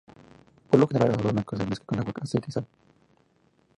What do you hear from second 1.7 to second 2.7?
con agua, aceite y sal.